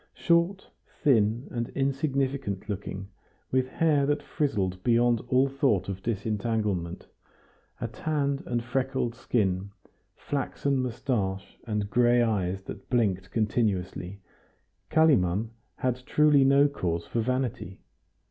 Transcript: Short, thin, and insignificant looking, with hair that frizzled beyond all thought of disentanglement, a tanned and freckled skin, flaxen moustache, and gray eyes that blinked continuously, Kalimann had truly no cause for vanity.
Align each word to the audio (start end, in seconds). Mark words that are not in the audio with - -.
Short, 0.15 0.67
thin, 1.03 1.47
and 1.51 1.69
insignificant 1.75 2.67
looking, 2.67 3.09
with 3.51 3.67
hair 3.67 4.07
that 4.07 4.23
frizzled 4.23 4.83
beyond 4.83 5.21
all 5.27 5.47
thought 5.47 5.89
of 5.89 6.01
disentanglement, 6.01 7.05
a 7.79 7.87
tanned 7.87 8.41
and 8.47 8.63
freckled 8.63 9.13
skin, 9.13 9.69
flaxen 10.15 10.79
moustache, 10.81 11.55
and 11.67 11.91
gray 11.91 12.23
eyes 12.23 12.63
that 12.63 12.89
blinked 12.89 13.29
continuously, 13.29 14.19
Kalimann 14.89 15.51
had 15.75 15.97
truly 16.07 16.43
no 16.43 16.67
cause 16.67 17.05
for 17.05 17.21
vanity. 17.21 17.81